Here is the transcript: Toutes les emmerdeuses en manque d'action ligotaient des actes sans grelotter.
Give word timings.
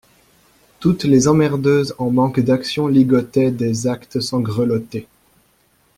Toutes 0.79 1.03
les 1.03 1.27
emmerdeuses 1.27 1.93
en 1.99 2.09
manque 2.09 2.39
d'action 2.39 2.87
ligotaient 2.87 3.51
des 3.51 3.85
actes 3.85 4.19
sans 4.19 4.39
grelotter. 4.39 5.07